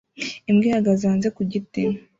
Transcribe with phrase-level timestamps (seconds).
[0.49, 1.83] Imbwa ihagaze hanze ku giti